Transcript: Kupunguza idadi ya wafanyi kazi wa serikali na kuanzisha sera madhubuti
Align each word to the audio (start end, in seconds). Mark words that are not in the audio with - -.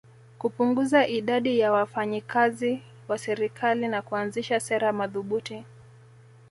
Kupunguza 0.39 1.07
idadi 1.07 1.59
ya 1.59 1.71
wafanyi 1.71 2.21
kazi 2.21 2.81
wa 3.07 3.17
serikali 3.17 3.87
na 3.87 4.01
kuanzisha 4.01 4.59
sera 4.59 4.93
madhubuti 4.93 5.65